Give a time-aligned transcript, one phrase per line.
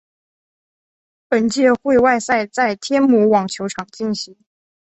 [1.27, 4.35] 本届会外赛在天母网球场进行。